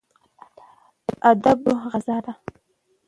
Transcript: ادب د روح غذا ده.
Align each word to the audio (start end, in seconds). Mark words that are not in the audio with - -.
ادب 1.31 1.57
د 1.63 1.65
روح 1.69 1.81
غذا 1.93 2.17
ده. 2.25 2.33